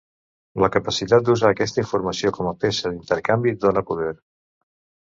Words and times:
La 0.63 0.69
capacitat 0.75 1.27
d'usar 1.27 1.51
aquesta 1.51 1.81
informació 1.85 2.33
com 2.41 2.51
a 2.55 2.57
peça 2.65 2.95
d'intercanvi 2.97 3.57
dóna 3.67 3.89
poder. 3.93 4.13